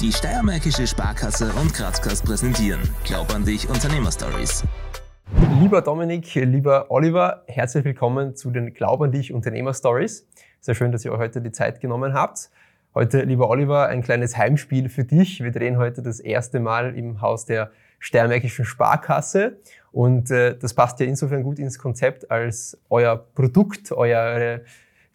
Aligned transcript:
Die 0.00 0.12
Steiermärkische 0.12 0.88
Sparkasse 0.88 1.52
und 1.52 1.72
Grazkast 1.72 2.24
präsentieren 2.24 2.80
Glaub 3.04 3.32
an 3.32 3.44
dich 3.44 3.68
Unternehmerstories. 3.68 4.64
Lieber 5.60 5.82
Dominik, 5.82 6.34
lieber 6.34 6.90
Oliver, 6.90 7.44
herzlich 7.46 7.84
willkommen 7.84 8.34
zu 8.34 8.50
den 8.50 8.74
Glaub 8.74 9.00
an 9.02 9.12
dich 9.12 9.32
Unternehmerstories. 9.32 10.26
Sehr 10.60 10.74
schön, 10.74 10.90
dass 10.90 11.04
ihr 11.04 11.12
euch 11.12 11.20
heute 11.20 11.40
die 11.40 11.52
Zeit 11.52 11.80
genommen 11.80 12.12
habt. 12.12 12.50
Heute, 12.92 13.22
lieber 13.22 13.48
Oliver, 13.48 13.86
ein 13.86 14.02
kleines 14.02 14.36
Heimspiel 14.36 14.88
für 14.88 15.04
dich. 15.04 15.42
Wir 15.42 15.52
drehen 15.52 15.78
heute 15.78 16.02
das 16.02 16.18
erste 16.18 16.58
Mal 16.58 16.96
im 16.96 17.20
Haus 17.20 17.46
der 17.46 17.70
Steiermärkischen 18.00 18.64
Sparkasse 18.64 19.58
und 19.92 20.28
äh, 20.32 20.58
das 20.58 20.74
passt 20.74 20.98
ja 20.98 21.06
insofern 21.06 21.44
gut 21.44 21.60
ins 21.60 21.78
Konzept, 21.78 22.30
als 22.32 22.76
euer 22.90 23.16
Produkt, 23.16 23.92
eure 23.92 24.62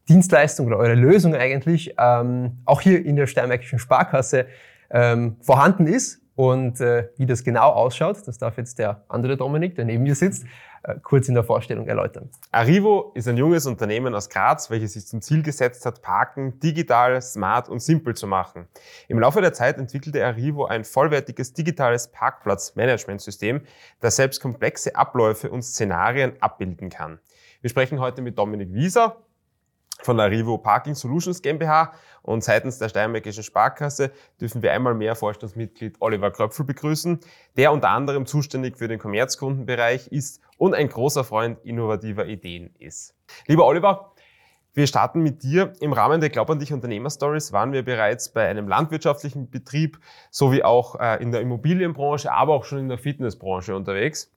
Dienstleistung 0.10 0.68
oder 0.68 0.78
eure 0.78 0.96
Lösung 0.96 1.36
eigentlich 1.36 1.94
ähm, 1.98 2.58
auch 2.66 2.82
hier 2.82 3.06
in 3.06 3.16
der 3.16 3.28
Steiermärkischen 3.28 3.80
Sparkasse 3.80 4.48
ähm, 4.90 5.38
vorhanden 5.42 5.88
ist. 5.88 6.22
Und 6.36 6.80
äh, 6.80 7.10
wie 7.18 7.26
das 7.26 7.44
genau 7.44 7.70
ausschaut, 7.70 8.26
das 8.26 8.38
darf 8.38 8.58
jetzt 8.58 8.80
der 8.80 9.04
andere 9.10 9.36
Dominik, 9.36 9.76
der 9.76 9.84
neben 9.84 10.04
mir 10.04 10.16
sitzt, 10.16 10.46
äh, 10.84 10.96
kurz 11.04 11.28
in 11.28 11.34
der 11.34 11.44
Vorstellung 11.44 11.86
erläutern. 11.88 12.30
Arrivo 12.52 13.12
ist 13.14 13.28
ein 13.28 13.36
junges 13.36 13.66
Unternehmen 13.66 14.16
aus 14.16 14.30
Graz, 14.30 14.70
welches 14.70 14.94
sich 14.94 15.06
zum 15.06 15.22
Ziel 15.22 15.44
gesetzt 15.44 15.86
hat, 15.86 16.02
Parken 16.02 16.58
digital, 16.62 17.22
smart 17.22 17.68
und 17.68 17.82
simpel 17.82 18.16
zu 18.16 18.26
machen. 18.26 18.70
Im 19.10 19.20
Laufe 19.20 19.42
der 19.42 19.52
Zeit 19.52 19.78
entwickelte 19.78 20.26
Arrivo 20.26 20.66
ein 20.66 20.86
vollwertiges 20.86 21.52
digitales 21.52 22.08
Parkplatzmanagementsystem, 22.08 23.60
das 24.00 24.16
selbst 24.16 24.40
komplexe 24.40 24.96
Abläufe 24.96 25.52
und 25.52 25.64
Szenarien 25.64 26.32
abbilden 26.40 26.90
kann. 26.90 27.20
Wir 27.60 27.70
sprechen 27.70 28.00
heute 28.00 28.22
mit 28.22 28.40
Dominik 28.40 28.74
Wieser, 28.74 29.18
von 30.02 30.18
der 30.18 30.32
Rivo 30.32 30.58
Parking 30.58 30.96
Solutions 30.96 31.42
GmbH 31.42 31.94
und 32.22 32.44
seitens 32.44 32.78
der 32.78 32.90
Steiermärkischen 32.90 33.44
Sparkasse 33.44 34.12
dürfen 34.40 34.62
wir 34.62 34.72
einmal 34.72 34.94
mehr 34.94 35.16
Vorstandsmitglied 35.16 35.98
Oliver 36.00 36.32
Kröpfel 36.32 36.66
begrüßen, 36.66 37.20
der 37.58 37.72
unter 37.72 37.90
anderem 37.90 38.26
zuständig 38.26 38.78
für 38.78 38.88
den 38.88 39.00
Kommerzkundenbereich 39.00 40.08
ist 40.08 40.42
und 40.58 40.74
ein 40.74 40.90
großer 40.90 41.24
Freund 41.24 41.60
innovativer 41.64 42.26
Ideen 42.26 42.74
ist. 42.80 43.16
Lieber 43.48 43.66
Oliver, 43.66 44.14
wir 44.74 44.88
starten 44.88 45.22
mit 45.22 45.44
dir. 45.44 45.74
Im 45.80 45.94
Rahmen 45.94 46.22
der 46.22 46.30
Glaub 46.30 46.50
an 46.50 46.60
dich 46.60 46.72
Unternehmerstories 46.72 47.52
waren 47.52 47.74
wir 47.74 47.84
bereits 47.84 48.32
bei 48.32 48.48
einem 48.48 48.68
landwirtschaftlichen 48.68 49.50
Betrieb 49.50 50.00
sowie 50.30 50.64
auch 50.64 51.00
äh, 51.00 51.22
in 51.22 51.32
der 51.32 51.42
Immobilienbranche, 51.42 52.32
aber 52.32 52.54
auch 52.54 52.66
schon 52.66 52.80
in 52.80 52.88
der 52.88 53.00
Fitnessbranche 53.00 53.76
unterwegs. 53.76 54.32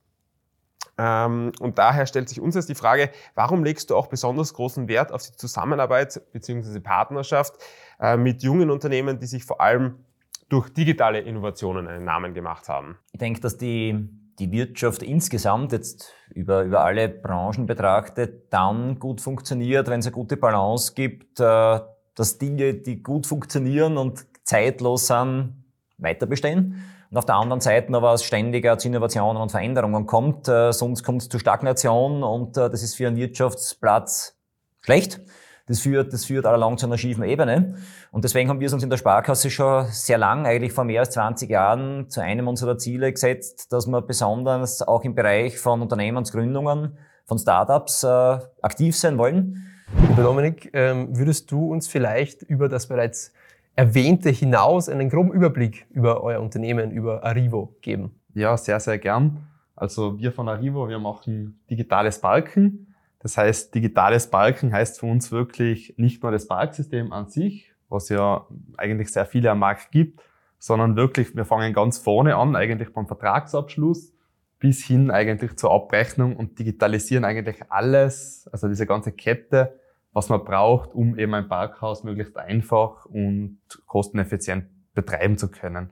Ähm, 0.97 1.51
und 1.59 1.79
daher 1.79 2.05
stellt 2.05 2.29
sich 2.29 2.39
uns 2.39 2.55
jetzt 2.55 2.69
die 2.69 2.75
Frage, 2.75 3.09
warum 3.35 3.63
legst 3.63 3.89
du 3.89 3.95
auch 3.95 4.07
besonders 4.07 4.53
großen 4.53 4.87
Wert 4.87 5.11
auf 5.11 5.23
die 5.23 5.35
Zusammenarbeit 5.35 6.21
bzw. 6.31 6.79
Partnerschaft 6.79 7.55
äh, 7.99 8.15
mit 8.15 8.43
jungen 8.43 8.69
Unternehmen, 8.69 9.19
die 9.19 9.25
sich 9.25 9.43
vor 9.43 9.59
allem 9.59 10.05
durch 10.49 10.69
digitale 10.69 11.19
Innovationen 11.19 11.87
einen 11.87 12.05
Namen 12.05 12.33
gemacht 12.33 12.69
haben? 12.69 12.97
Ich 13.11 13.19
denke, 13.19 13.41
dass 13.41 13.57
die, 13.57 14.07
die 14.37 14.51
Wirtschaft 14.51 15.01
insgesamt 15.01 15.71
jetzt 15.71 16.13
über, 16.29 16.63
über 16.63 16.83
alle 16.83 17.09
Branchen 17.09 17.65
betrachtet 17.65 18.53
dann 18.53 18.99
gut 18.99 19.19
funktioniert, 19.19 19.89
wenn 19.89 19.99
es 19.99 20.05
eine 20.05 20.13
gute 20.13 20.37
Balance 20.37 20.93
gibt, 20.93 21.39
äh, 21.39 21.79
dass 22.15 22.37
Dinge, 22.37 22.75
die 22.75 23.01
gut 23.01 23.25
funktionieren 23.25 23.97
und 23.97 24.27
zeitlos 24.43 25.07
sind, 25.07 25.63
weiter 25.97 26.27
bestehen 26.27 26.83
und 27.13 27.19
auf 27.19 27.25
der 27.25 27.35
anderen 27.35 27.61
Seite 27.61 27.93
aber 27.93 28.13
es 28.13 28.23
ständiger 28.23 28.79
zu 28.79 28.87
Innovationen 28.87 29.39
und 29.39 29.51
Veränderungen 29.51 30.07
kommt, 30.07 30.47
äh, 30.47 30.73
sonst 30.73 31.03
kommt 31.03 31.21
es 31.21 31.29
zu 31.29 31.37
Stagnation 31.37 32.23
und 32.23 32.57
äh, 32.57 32.71
das 32.71 32.81
ist 32.81 32.95
für 32.95 33.05
einen 33.05 33.17
Wirtschaftsplatz 33.17 34.35
schlecht. 34.81 35.21
Das 35.67 35.79
führt, 35.79 36.11
das 36.11 36.25
führt 36.25 36.47
allalong 36.47 36.79
zu 36.79 36.87
einer 36.87 36.97
schiefen 36.97 37.23
Ebene. 37.23 37.75
Und 38.11 38.23
deswegen 38.23 38.49
haben 38.49 38.59
wir 38.59 38.65
es 38.65 38.73
uns 38.73 38.81
in 38.81 38.89
der 38.89 38.97
Sparkasse 38.97 39.51
schon 39.51 39.85
sehr 39.91 40.17
lang, 40.17 40.47
eigentlich 40.47 40.73
vor 40.73 40.85
mehr 40.85 41.01
als 41.01 41.11
20 41.11 41.51
Jahren, 41.51 42.09
zu 42.09 42.19
einem 42.19 42.47
unserer 42.47 42.79
Ziele 42.79 43.13
gesetzt, 43.13 43.71
dass 43.71 43.85
wir 43.85 44.01
besonders 44.01 44.81
auch 44.81 45.03
im 45.03 45.13
Bereich 45.13 45.59
von 45.59 45.83
Unternehmensgründungen, 45.83 46.97
von 47.25 47.37
Startups 47.37 48.03
äh, 48.03 48.39
aktiv 48.63 48.97
sein 48.97 49.19
wollen. 49.19 49.67
Lieber 50.09 50.23
Dominik, 50.23 50.71
ähm, 50.73 51.15
würdest 51.15 51.51
du 51.51 51.71
uns 51.71 51.87
vielleicht 51.87 52.41
über 52.41 52.69
das 52.69 52.87
bereits 52.87 53.33
Erwähnte 53.75 54.29
hinaus 54.29 54.87
einen 54.87 55.09
groben 55.09 55.31
Überblick 55.31 55.87
über 55.89 56.23
euer 56.23 56.41
Unternehmen, 56.41 56.91
über 56.91 57.23
Arrivo 57.23 57.75
geben? 57.81 58.11
Ja, 58.35 58.55
sehr, 58.55 58.79
sehr 58.79 58.99
gern. 58.99 59.47
Also 59.75 60.19
wir 60.19 60.31
von 60.31 60.47
Arrivo, 60.47 60.87
wir 60.87 60.99
machen 60.99 61.59
digitales 61.69 62.21
Balken. 62.21 62.93
Das 63.19 63.37
heißt, 63.37 63.73
digitales 63.73 64.29
Balken 64.29 64.71
heißt 64.71 64.99
für 64.99 65.07
uns 65.07 65.31
wirklich 65.31 65.95
nicht 65.97 66.21
nur 66.21 66.31
das 66.31 66.47
Balksystem 66.47 67.11
an 67.11 67.29
sich, 67.29 67.73
was 67.89 68.09
ja 68.09 68.45
eigentlich 68.77 69.11
sehr 69.11 69.25
viele 69.25 69.49
am 69.49 69.59
Markt 69.59 69.91
gibt, 69.91 70.21
sondern 70.59 70.95
wirklich, 70.95 71.35
wir 71.35 71.45
fangen 71.45 71.73
ganz 71.73 71.97
vorne 71.97 72.35
an, 72.35 72.55
eigentlich 72.55 72.93
beim 72.93 73.07
Vertragsabschluss 73.07 74.13
bis 74.59 74.83
hin 74.83 75.09
eigentlich 75.09 75.57
zur 75.57 75.73
Abrechnung 75.73 76.37
und 76.37 76.59
digitalisieren 76.59 77.25
eigentlich 77.25 77.63
alles, 77.69 78.47
also 78.51 78.67
diese 78.67 78.85
ganze 78.85 79.11
Kette 79.11 79.79
was 80.13 80.29
man 80.29 80.43
braucht, 80.45 80.93
um 80.93 81.17
eben 81.17 81.33
ein 81.33 81.49
Parkhaus 81.49 82.03
möglichst 82.03 82.37
einfach 82.37 83.05
und 83.05 83.59
kosteneffizient 83.87 84.65
betreiben 84.93 85.37
zu 85.37 85.49
können. 85.49 85.89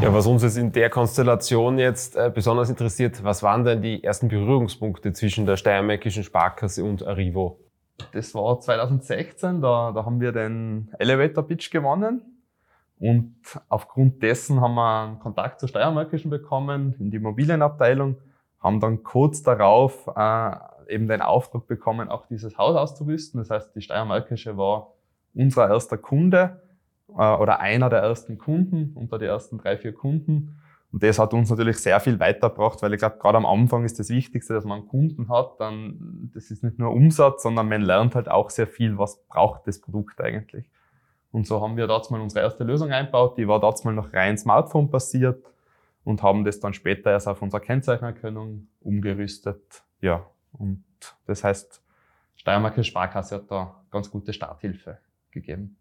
Ja, 0.00 0.14
was 0.14 0.26
uns 0.26 0.42
jetzt 0.42 0.56
in 0.56 0.72
der 0.72 0.88
Konstellation 0.88 1.78
jetzt 1.78 2.16
äh, 2.16 2.30
besonders 2.34 2.70
interessiert, 2.70 3.22
was 3.24 3.42
waren 3.42 3.64
denn 3.64 3.82
die 3.82 4.02
ersten 4.02 4.28
Berührungspunkte 4.28 5.12
zwischen 5.12 5.44
der 5.44 5.56
Steiermärkischen 5.56 6.24
Sparkasse 6.24 6.82
und 6.84 7.06
Arrivo? 7.06 7.60
Das 8.12 8.34
war 8.34 8.58
2016, 8.58 9.60
da, 9.60 9.92
da 9.92 10.04
haben 10.04 10.20
wir 10.20 10.32
den 10.32 10.90
Elevator 10.98 11.46
Pitch 11.46 11.70
gewonnen. 11.70 12.22
Und 12.98 13.36
aufgrund 13.68 14.22
dessen 14.22 14.60
haben 14.60 14.74
wir 14.74 15.02
einen 15.02 15.18
Kontakt 15.18 15.60
zur 15.60 15.68
Steiermärkischen 15.68 16.30
bekommen, 16.30 16.94
in 16.98 17.10
die 17.10 17.18
Immobilienabteilung, 17.18 18.16
haben 18.60 18.80
dann 18.80 19.02
kurz 19.02 19.42
darauf 19.42 20.06
äh, 20.16 20.56
eben 20.88 21.08
den 21.08 21.22
Auftrag 21.22 21.66
bekommen, 21.66 22.08
auch 22.08 22.26
dieses 22.26 22.58
Haus 22.58 22.76
auszurüsten. 22.76 23.38
Das 23.38 23.50
heißt, 23.50 23.74
die 23.74 23.80
Steiermärkische 23.80 24.56
war 24.56 24.92
unser 25.34 25.68
erster 25.68 25.98
Kunde 25.98 26.62
äh, 27.10 27.12
oder 27.12 27.60
einer 27.60 27.90
der 27.90 28.00
ersten 28.00 28.38
Kunden 28.38 28.92
unter 28.94 29.18
die 29.18 29.26
ersten 29.26 29.58
drei, 29.58 29.76
vier 29.76 29.92
Kunden. 29.92 30.58
Und 30.92 31.02
das 31.02 31.18
hat 31.18 31.34
uns 31.34 31.50
natürlich 31.50 31.78
sehr 31.78 32.00
viel 32.00 32.18
weitergebracht, 32.20 32.80
weil 32.82 32.94
ich 32.94 32.98
glaube, 32.98 33.18
gerade 33.18 33.36
am 33.38 33.46
Anfang 33.46 33.84
ist 33.84 33.98
das 33.98 34.08
Wichtigste, 34.08 34.54
dass 34.54 34.64
man 34.64 34.80
einen 34.80 34.88
Kunden 34.88 35.28
hat. 35.28 35.60
Dann, 35.60 36.30
das 36.32 36.50
ist 36.50 36.62
nicht 36.62 36.78
nur 36.78 36.90
Umsatz, 36.92 37.42
sondern 37.42 37.68
man 37.68 37.82
lernt 37.82 38.14
halt 38.14 38.30
auch 38.30 38.50
sehr 38.50 38.66
viel, 38.66 38.96
was 38.96 39.22
braucht 39.28 39.66
das 39.66 39.80
Produkt 39.80 40.20
eigentlich. 40.20 40.70
Und 41.32 41.46
so 41.46 41.60
haben 41.60 41.76
wir 41.76 41.86
dort 41.86 42.10
mal 42.10 42.20
unsere 42.20 42.44
erste 42.44 42.64
Lösung 42.64 42.92
eingebaut. 42.92 43.36
Die 43.36 43.46
war 43.46 43.60
dort 43.60 43.84
mal 43.84 43.92
noch 43.92 44.12
rein 44.14 44.38
Smartphone 44.38 44.88
basiert 44.88 45.44
und 46.04 46.22
haben 46.22 46.44
das 46.44 46.60
dann 46.60 46.72
später 46.72 47.10
erst 47.10 47.28
auf 47.28 47.42
unserer 47.42 47.60
Kennzeichenerkennung 47.60 48.68
umgerüstet. 48.80 49.82
Ja, 50.00 50.24
und 50.58 50.84
das 51.26 51.44
heißt, 51.44 51.82
Steiermarkische 52.36 52.90
Sparkasse 52.90 53.36
hat 53.36 53.50
da 53.50 53.82
ganz 53.90 54.10
gute 54.10 54.32
Starthilfe 54.32 54.98
gegeben. 55.30 55.76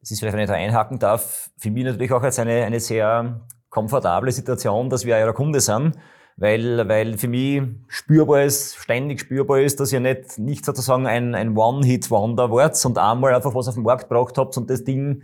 Das 0.00 0.10
ist 0.10 0.20
vielleicht, 0.20 0.34
wenn 0.36 0.42
ich 0.44 0.48
da 0.48 0.54
einhaken 0.54 0.98
darf, 0.98 1.50
für 1.58 1.70
mich 1.70 1.84
natürlich 1.84 2.12
auch 2.12 2.22
jetzt 2.22 2.38
eine, 2.38 2.64
eine 2.64 2.80
sehr 2.80 3.40
komfortable 3.70 4.32
Situation, 4.32 4.88
dass 4.88 5.04
wir 5.04 5.16
euer 5.16 5.32
Kunde 5.32 5.60
sind, 5.60 5.96
weil, 6.36 6.88
weil 6.88 7.18
für 7.18 7.28
mich 7.28 7.62
spürbar 7.88 8.44
ist, 8.44 8.76
ständig 8.76 9.20
spürbar 9.20 9.60
ist, 9.60 9.80
dass 9.80 9.92
ihr 9.92 10.00
nicht, 10.00 10.38
nicht 10.38 10.64
sozusagen 10.64 11.06
ein, 11.06 11.34
ein 11.34 11.56
One-Hit-Wonder 11.56 12.50
wart 12.50 12.84
und 12.84 12.98
einmal 12.98 13.34
einfach 13.34 13.54
was 13.54 13.68
auf 13.68 13.74
den 13.74 13.82
Markt 13.82 14.08
gebracht 14.08 14.36
habt 14.38 14.56
und 14.56 14.70
das 14.70 14.84
Ding 14.84 15.22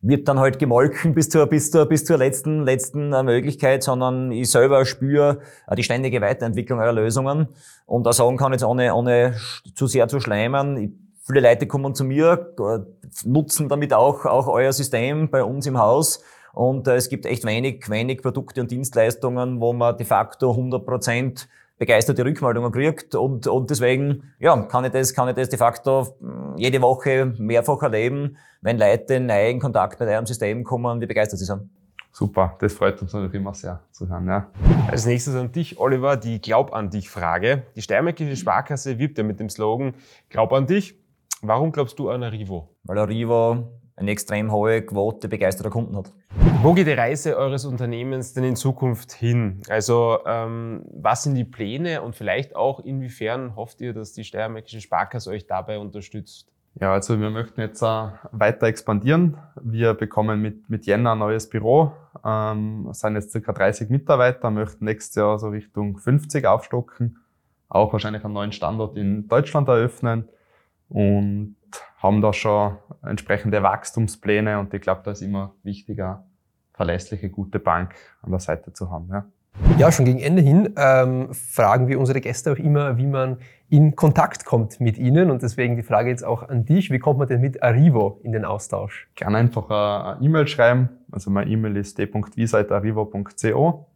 wird 0.00 0.28
dann 0.28 0.38
halt 0.38 0.58
gemolken 0.58 1.14
bis 1.14 1.28
zur, 1.28 1.46
bis 1.46 1.70
zur, 1.70 1.86
bis 1.86 2.04
zur 2.04 2.18
letzten, 2.18 2.62
letzten 2.64 3.12
äh, 3.12 3.22
Möglichkeit, 3.22 3.82
sondern 3.82 4.30
ich 4.30 4.50
selber 4.50 4.84
spüre 4.84 5.40
äh, 5.66 5.74
die 5.74 5.82
ständige 5.82 6.20
Weiterentwicklung 6.20 6.78
eurer 6.78 6.92
Lösungen 6.92 7.48
und 7.86 8.04
da 8.04 8.12
sagen 8.12 8.36
kann 8.36 8.52
jetzt 8.52 8.64
ohne, 8.64 8.94
ohne 8.94 9.34
zu 9.74 9.86
sehr 9.86 10.08
zu 10.08 10.20
schleimen. 10.20 11.10
Viele 11.26 11.40
Leute 11.40 11.66
kommen 11.66 11.94
zu 11.94 12.04
mir, 12.04 12.54
äh, 12.58 12.78
nutzen 13.24 13.68
damit 13.68 13.92
auch, 13.92 14.24
auch 14.24 14.46
euer 14.46 14.72
System 14.72 15.30
bei 15.30 15.42
uns 15.42 15.66
im 15.66 15.78
Haus 15.78 16.22
und 16.52 16.86
es 16.86 17.08
gibt 17.08 17.26
echt 17.26 17.44
wenig, 17.44 17.90
wenig 17.90 18.22
Produkte 18.22 18.60
und 18.60 18.70
Dienstleistungen, 18.70 19.60
wo 19.60 19.72
man 19.72 19.96
de 19.96 20.06
facto 20.06 20.50
100 20.50 20.86
Prozent 20.86 21.48
begeisterte 21.78 22.24
Rückmeldungen 22.24 22.72
kriegt 22.72 23.14
und, 23.14 23.46
und 23.46 23.70
deswegen 23.70 24.24
ja, 24.38 24.56
kann, 24.62 24.84
ich 24.84 24.92
das, 24.92 25.14
kann 25.14 25.28
ich 25.28 25.34
das 25.34 25.48
de 25.48 25.58
facto 25.58 26.16
mm, 26.20 26.56
jede 26.56 26.82
Woche 26.82 27.32
mehrfach 27.38 27.82
erleben, 27.82 28.36
wenn 28.60 28.78
Leute 28.78 29.20
neu 29.20 29.50
in 29.50 29.60
Kontakt 29.60 30.00
mit 30.00 30.08
eurem 30.08 30.26
System 30.26 30.64
kommen, 30.64 31.00
wie 31.00 31.06
begeistert 31.06 31.38
sie 31.38 31.44
sind. 31.44 31.70
Super, 32.10 32.56
das 32.58 32.72
freut 32.72 33.00
uns 33.00 33.12
natürlich 33.12 33.34
immer 33.34 33.54
sehr 33.54 33.80
zu 33.92 34.08
hören. 34.08 34.26
Ja. 34.26 34.48
Als 34.90 35.06
nächstes 35.06 35.36
an 35.36 35.52
dich, 35.52 35.78
Oliver, 35.78 36.16
die 36.16 36.40
Glaub 36.40 36.72
an 36.72 36.90
dich 36.90 37.08
Frage. 37.08 37.62
Die 37.76 37.82
Steiermärkische 37.82 38.34
Sparkasse 38.34 38.98
wirbt 38.98 39.18
ja 39.18 39.24
mit 39.24 39.38
dem 39.38 39.48
Slogan 39.48 39.94
Glaub 40.28 40.52
an 40.52 40.66
dich. 40.66 40.98
Warum 41.42 41.70
glaubst 41.70 41.96
du 41.98 42.10
an 42.10 42.24
Arrivo? 42.24 42.74
Weil 42.82 42.98
Arrivo 42.98 43.68
eine 43.98 44.10
extrem 44.10 44.52
hohe 44.52 44.82
Quote 44.82 45.28
begeisterter 45.28 45.70
Kunden 45.70 45.96
hat. 45.96 46.12
Wo 46.62 46.72
geht 46.72 46.86
die 46.86 46.92
Reise 46.92 47.36
eures 47.36 47.64
Unternehmens 47.64 48.32
denn 48.32 48.44
in 48.44 48.56
Zukunft 48.56 49.12
hin? 49.12 49.60
Also 49.68 50.18
ähm, 50.26 50.84
was 50.92 51.24
sind 51.24 51.34
die 51.34 51.44
Pläne 51.44 52.02
und 52.02 52.14
vielleicht 52.16 52.56
auch 52.56 52.80
inwiefern 52.80 53.56
hofft 53.56 53.80
ihr, 53.80 53.92
dass 53.92 54.12
die 54.12 54.24
Steiermärkische 54.24 54.80
Sparkasse 54.80 55.30
euch 55.30 55.46
dabei 55.46 55.78
unterstützt? 55.78 56.50
Ja, 56.80 56.92
also 56.92 57.18
wir 57.18 57.30
möchten 57.30 57.60
jetzt 57.60 57.82
äh, 57.82 58.08
weiter 58.30 58.68
expandieren. 58.68 59.36
Wir 59.60 59.94
bekommen 59.94 60.40
mit, 60.40 60.70
mit 60.70 60.86
Jänner 60.86 61.12
ein 61.12 61.18
neues 61.18 61.48
Büro, 61.48 61.92
ähm, 62.24 62.88
sind 62.92 63.16
jetzt 63.16 63.32
circa 63.32 63.52
30 63.52 63.90
Mitarbeiter, 63.90 64.50
möchten 64.50 64.84
nächstes 64.84 65.16
Jahr 65.16 65.38
so 65.38 65.48
Richtung 65.48 65.98
50 65.98 66.46
aufstocken, 66.46 67.18
auch 67.68 67.92
wahrscheinlich 67.92 68.24
einen 68.24 68.34
neuen 68.34 68.52
Standort 68.52 68.96
in 68.96 69.26
Deutschland 69.26 69.66
eröffnen 69.68 70.28
und 70.88 71.56
haben 71.98 72.20
da 72.20 72.32
schon 72.32 72.76
entsprechende 73.02 73.62
Wachstumspläne 73.62 74.58
und 74.58 74.72
ich 74.74 74.80
glaube, 74.80 75.02
da 75.04 75.10
ist 75.10 75.22
immer 75.22 75.54
wichtiger, 75.62 76.24
verlässliche, 76.72 77.28
gute 77.28 77.58
Bank 77.58 77.94
an 78.22 78.30
der 78.30 78.40
Seite 78.40 78.72
zu 78.72 78.90
haben. 78.90 79.08
Ja. 79.10 79.24
Ja, 79.76 79.90
schon 79.92 80.04
gegen 80.04 80.20
Ende 80.20 80.42
hin 80.42 80.74
ähm, 80.76 81.34
fragen 81.34 81.88
wir 81.88 81.98
unsere 81.98 82.20
Gäste 82.20 82.52
auch 82.52 82.56
immer, 82.56 82.96
wie 82.96 83.06
man 83.06 83.38
in 83.68 83.96
Kontakt 83.96 84.44
kommt 84.44 84.80
mit 84.80 84.98
ihnen. 84.98 85.30
Und 85.30 85.42
deswegen 85.42 85.76
die 85.76 85.82
Frage 85.82 86.10
jetzt 86.10 86.24
auch 86.24 86.48
an 86.48 86.64
dich, 86.64 86.90
wie 86.90 86.98
kommt 86.98 87.18
man 87.18 87.28
denn 87.28 87.40
mit 87.40 87.62
Arrivo 87.62 88.20
in 88.22 88.32
den 88.32 88.44
Austausch? 88.44 89.08
Gerne 89.14 89.38
einfach 89.38 89.68
eine 89.68 90.24
E-Mail 90.24 90.46
schreiben. 90.46 90.88
Also 91.10 91.30
mein 91.30 91.48
E-Mail 91.48 91.76
ist 91.76 91.98
d.wieseit.arrivo.co 91.98 93.86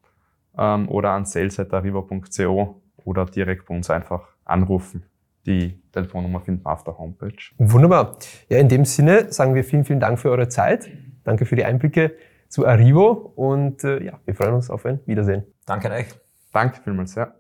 ähm, 0.59 0.89
oder 0.89 1.11
an 1.11 1.25
sales.arrivo.co 1.25 2.83
oder 3.05 3.27
direkt 3.27 3.67
bei 3.67 3.75
uns 3.75 3.91
einfach 3.91 4.23
anrufen. 4.45 5.05
Die 5.47 5.81
Telefonnummer 5.93 6.41
findet 6.41 6.65
man 6.65 6.75
auf 6.75 6.85
der 6.85 6.97
Homepage. 6.99 7.33
Wunderbar. 7.59 8.17
Ja, 8.49 8.59
in 8.59 8.69
dem 8.69 8.85
Sinne 8.85 9.33
sagen 9.33 9.55
wir 9.55 9.65
vielen, 9.65 9.85
vielen 9.85 10.01
Dank 10.01 10.19
für 10.19 10.31
eure 10.31 10.49
Zeit. 10.49 10.89
Danke 11.25 11.47
für 11.47 11.57
die 11.57 11.65
Einblicke 11.65 12.13
zu 12.49 12.67
Arrivo 12.67 13.33
und 13.35 13.83
äh, 13.85 14.03
ja, 14.05 14.21
wir 14.25 14.35
freuen 14.35 14.55
uns 14.55 14.71
auf 14.71 14.85
ein 14.87 15.01
Wiedersehen. 15.07 15.45
Danke 15.67 15.91
euch. 15.91 16.07
Danke 16.53 16.81
vielmals, 16.83 17.15
ja. 17.15 17.31